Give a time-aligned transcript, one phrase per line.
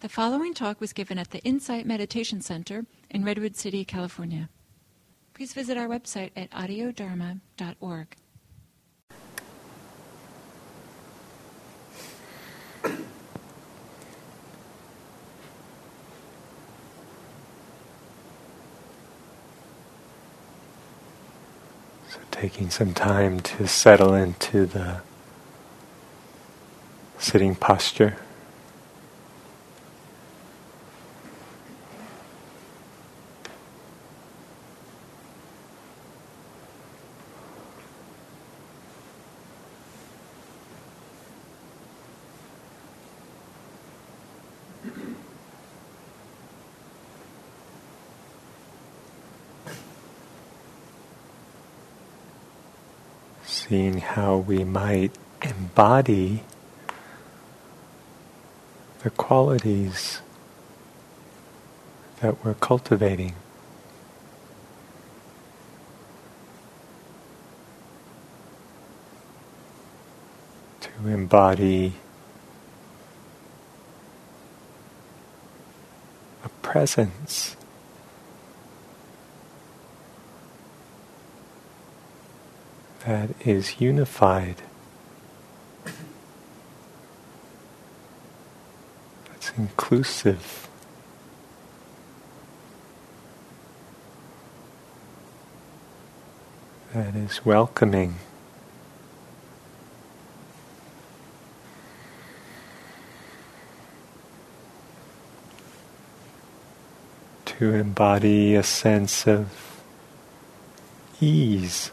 [0.00, 4.48] The following talk was given at the Insight Meditation Center in Redwood City, California.
[5.34, 8.16] Please visit our website at audiodharma.org.
[22.08, 25.02] So, taking some time to settle into the
[27.18, 28.16] sitting posture.
[53.70, 56.42] Seeing how we might embody
[59.04, 60.20] the qualities
[62.20, 63.32] that we're cultivating.
[70.80, 71.92] To embody
[76.44, 77.54] a presence
[83.10, 84.54] that is unified.
[89.26, 90.68] That's inclusive.
[96.94, 98.14] That is welcoming.
[107.46, 109.82] To embody a sense of
[111.20, 111.90] ease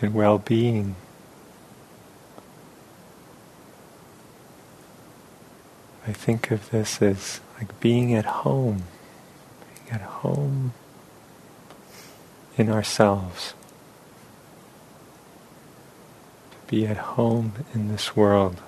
[0.00, 0.96] and well being.
[6.06, 8.84] I think of this as like being at home,
[9.74, 10.72] being at home
[12.56, 13.54] in ourselves,
[16.52, 18.62] to be at home in this world.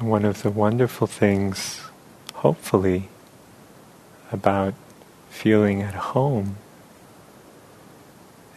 [0.00, 1.82] And one of the wonderful things,
[2.36, 3.10] hopefully,
[4.32, 4.72] about
[5.28, 6.56] feeling at home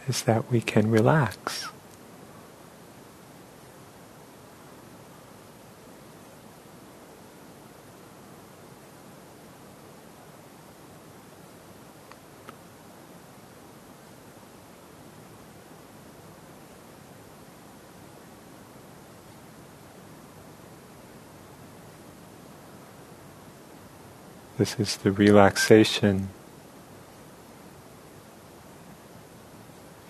[0.08, 1.63] is that we can relax.
[24.64, 26.30] This is the relaxation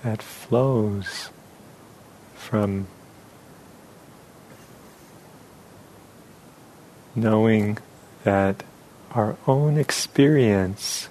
[0.04, 1.31] that flows
[2.37, 2.87] from
[7.16, 7.78] knowing
[8.22, 8.62] that
[9.10, 11.09] our own experience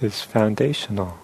[0.00, 1.16] is foundational.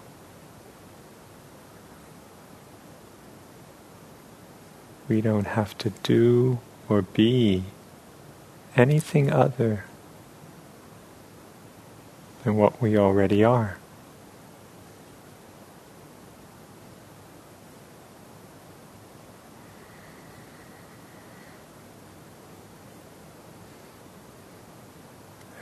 [5.09, 7.65] We don't have to do or be
[8.75, 9.85] anything other
[12.43, 13.77] than what we already are.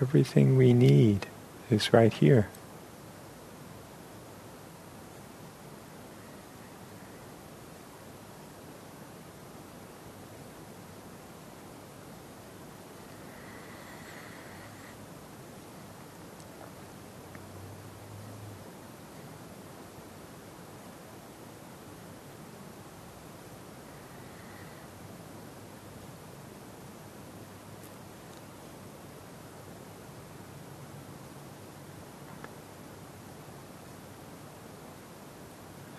[0.01, 1.27] Everything we need
[1.69, 2.50] is right here.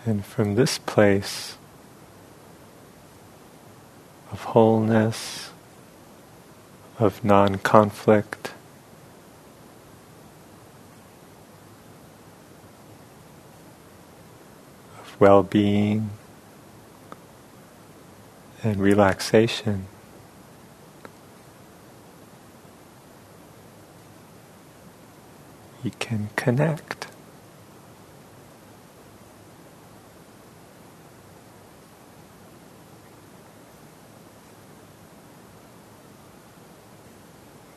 [0.04, 1.56] And from this place
[4.32, 5.50] of wholeness,
[6.98, 8.52] of non conflict,
[15.00, 16.10] of well being
[18.64, 19.86] and relaxation.
[25.82, 27.11] You can connect.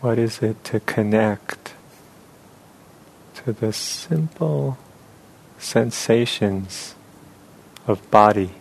[0.05, 1.73] What is it to connect
[3.33, 4.77] to the simple
[5.57, 6.93] sensations
[7.87, 8.51] of body.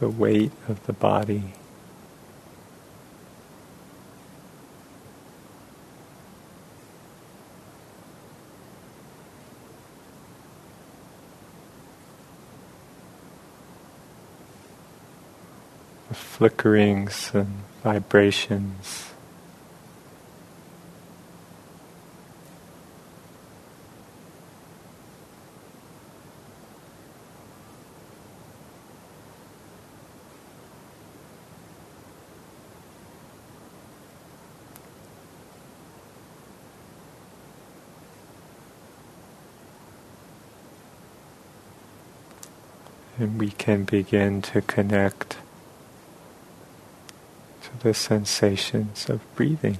[0.00, 1.44] The weight of the body.
[1.44, 1.54] The
[16.12, 19.06] flickerings and vibrations.
[43.18, 45.36] and we can begin to connect
[47.86, 49.78] the sensations of breathing.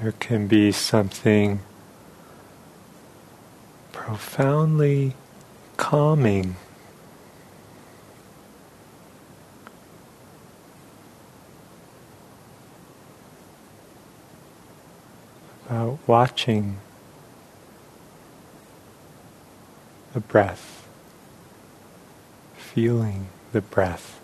[0.00, 1.60] There can be something
[3.92, 5.14] profoundly
[5.76, 6.56] calming.
[15.66, 16.78] About watching
[20.14, 20.88] the breath,
[22.56, 24.20] feeling the breath.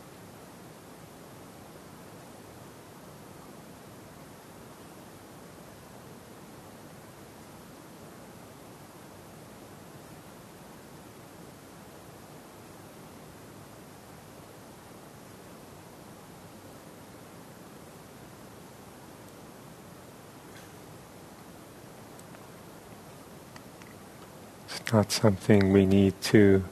[24.93, 26.65] Not something we need to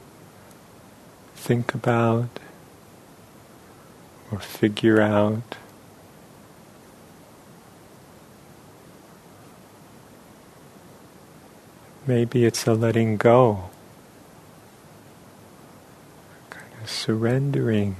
[1.35, 2.29] think about
[4.31, 5.57] or figure out.
[12.07, 13.69] Maybe it's a letting go,
[16.49, 17.95] kind of surrendering.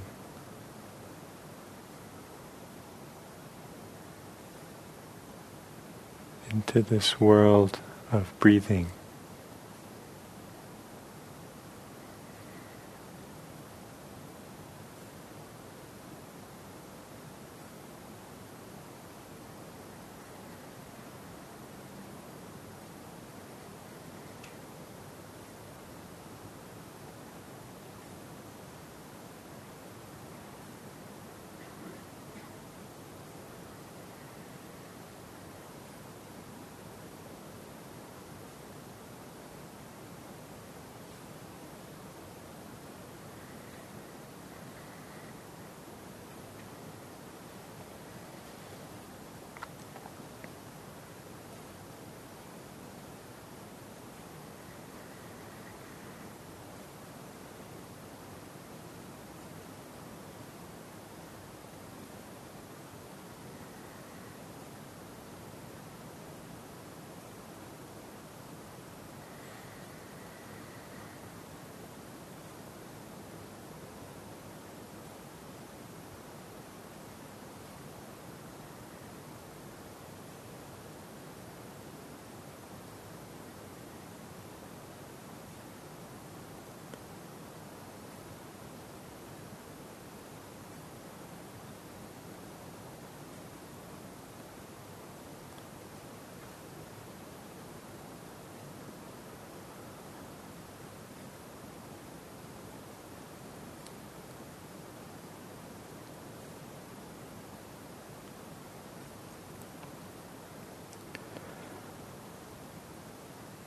[6.56, 8.86] into this world of breathing.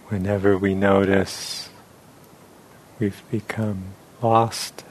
[0.09, 1.69] Whenever we notice
[2.99, 3.83] we've become
[4.21, 4.83] lost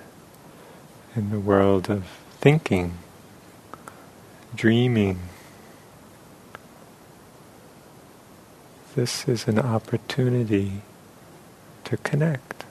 [1.17, 2.05] in the world of
[2.41, 2.97] thinking,
[4.55, 5.19] dreaming,
[8.95, 10.83] this is an opportunity
[11.85, 12.65] to connect.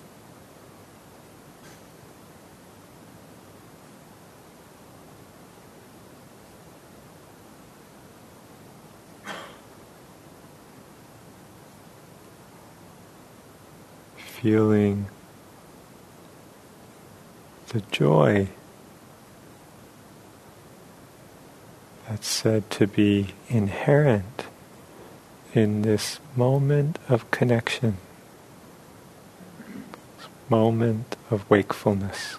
[14.48, 15.08] Feeling
[17.68, 18.48] the joy
[22.08, 24.46] that's said to be inherent
[25.54, 27.98] in this moment of connection,
[30.48, 32.38] moment of wakefulness.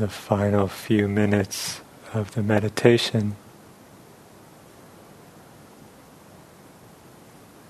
[0.00, 1.82] The final few minutes
[2.14, 3.36] of the meditation,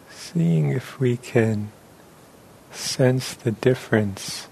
[0.08, 1.72] seeing if we can
[2.70, 4.46] sense the difference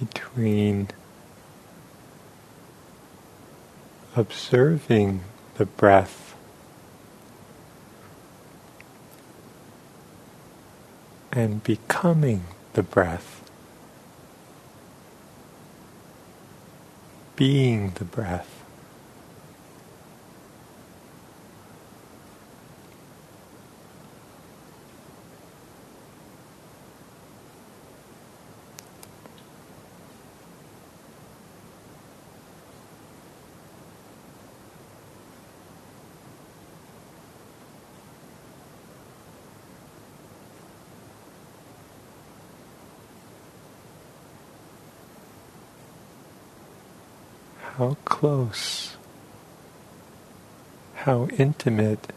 [0.00, 0.88] between
[4.16, 5.20] observing
[5.58, 6.34] the breath
[11.30, 12.42] and becoming
[12.72, 13.45] the breath,
[17.36, 18.55] being the breath.
[47.74, 48.96] How close,
[50.94, 52.12] how intimate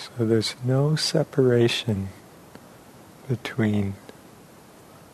[0.00, 2.08] So there's no separation
[3.28, 3.94] between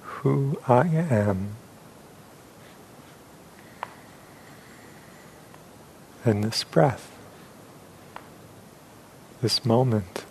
[0.03, 1.57] who I am
[6.25, 7.11] and this breath,
[9.43, 10.26] this moment.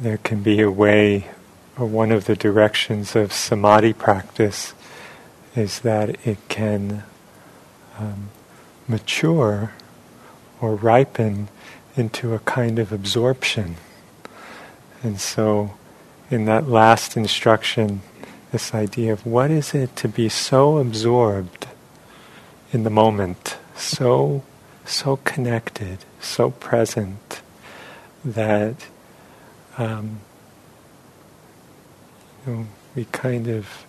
[0.00, 1.28] There can be a way,
[1.78, 4.74] or one of the directions of samadhi practice
[5.54, 7.02] is that it can
[7.98, 8.30] um,
[8.86, 9.72] mature
[10.60, 11.48] or ripen
[11.96, 13.76] into a kind of absorption.
[15.02, 15.74] And so,
[16.30, 18.02] in that last instruction
[18.50, 21.66] this idea of what is it to be so absorbed
[22.72, 24.42] in the moment, so
[24.84, 27.42] so connected, so present
[28.24, 28.86] that
[29.78, 30.20] um,
[32.46, 33.86] you know, we kind of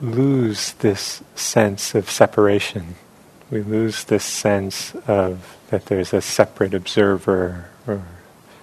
[0.00, 2.96] lose this sense of separation.
[3.50, 8.02] We lose this sense of that there's a separate observer or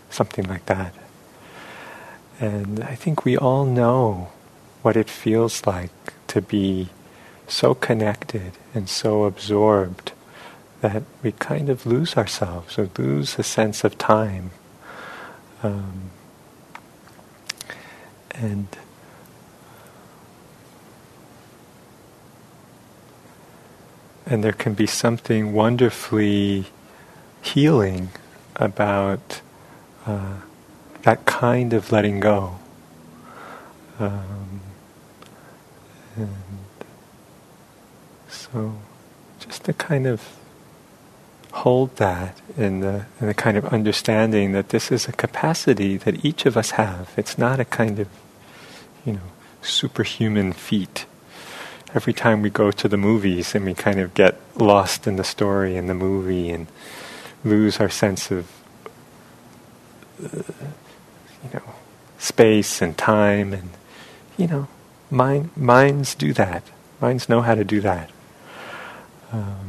[0.09, 0.93] something like that.
[2.39, 4.31] And I think we all know
[4.81, 5.91] what it feels like
[6.27, 6.89] to be
[7.47, 10.13] so connected and so absorbed
[10.81, 14.51] that we kind of lose ourselves or lose a sense of time.
[15.61, 16.11] Um,
[18.31, 18.67] and
[24.25, 26.65] and there can be something wonderfully
[27.41, 28.09] healing
[28.55, 29.41] about
[30.05, 30.35] uh,
[31.01, 32.59] that kind of letting go.
[33.99, 34.61] Um,
[36.15, 36.35] and
[38.29, 38.75] so,
[39.39, 40.38] just to kind of
[41.63, 46.23] hold that in the, in the kind of understanding that this is a capacity that
[46.23, 47.11] each of us have.
[47.17, 48.07] It's not a kind of,
[49.05, 49.29] you know,
[49.61, 51.05] superhuman feat.
[51.93, 55.23] Every time we go to the movies and we kind of get lost in the
[55.23, 56.67] story in the movie and
[57.43, 58.49] lose our sense of,
[60.23, 60.53] uh,
[61.43, 61.73] you know,
[62.17, 63.69] space and time and,
[64.37, 64.67] you know,
[65.11, 66.63] mind, minds do that.
[67.01, 68.09] Minds know how to do that.
[69.33, 69.68] Um,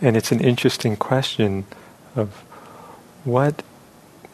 [0.00, 1.64] and it's an interesting question
[2.14, 2.30] of
[3.24, 3.62] what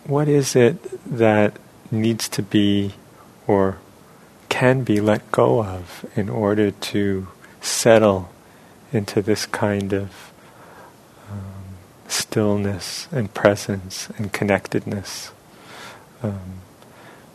[0.05, 1.57] what is it that
[1.90, 2.92] needs to be
[3.46, 3.79] or
[4.48, 7.29] can be let go of in order to
[7.61, 8.31] settle
[8.92, 10.33] into this kind of
[11.31, 11.77] um,
[12.09, 15.33] stillness and presence and connectedness.
[16.22, 16.61] Um,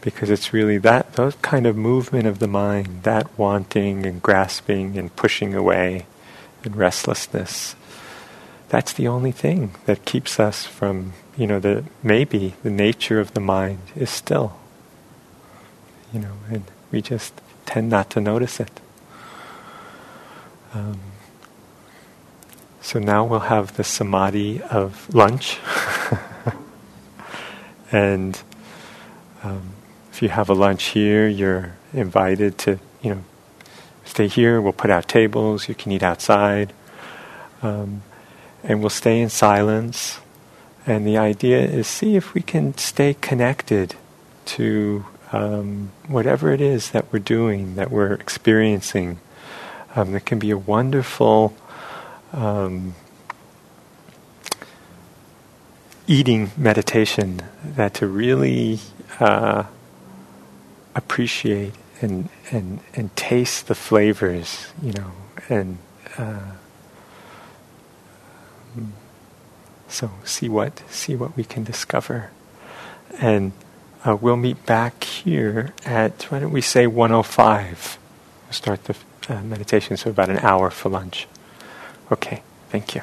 [0.01, 4.97] because it's really that those kind of movement of the mind, that wanting and grasping
[4.97, 6.05] and pushing away
[6.63, 7.75] and restlessness.
[8.69, 13.33] That's the only thing that keeps us from, you know, the maybe the nature of
[13.33, 14.57] the mind is still.
[16.13, 17.33] You know, and we just
[17.65, 18.79] tend not to notice it.
[20.73, 20.99] Um,
[22.81, 25.59] so now we'll have the samadhi of lunch,
[27.91, 28.41] and
[29.43, 29.71] um,
[30.11, 33.23] if you have a lunch here, you're invited to, you know,
[34.05, 34.61] stay here.
[34.61, 35.67] We'll put out tables.
[35.67, 36.73] You can eat outside.
[37.61, 38.03] Um,
[38.67, 40.19] and we'll stay in silence.
[40.85, 43.95] And the idea is see if we can stay connected
[44.45, 49.19] to um, whatever it is that we're doing, that we're experiencing.
[49.95, 51.55] Um, it can be a wonderful
[52.33, 52.93] um,
[56.05, 58.79] eating meditation that to really
[59.19, 59.63] uh,
[60.95, 65.11] appreciate and and and taste the flavors, you know,
[65.49, 65.77] and
[66.17, 66.51] uh,
[69.87, 72.31] so see what see what we can discover,
[73.19, 73.51] and
[74.05, 77.97] uh, we'll meet back here at why don't we say 105?
[78.45, 78.95] We'll start the
[79.29, 81.27] uh, meditation, so about an hour for lunch.
[82.11, 83.01] Okay, thank you.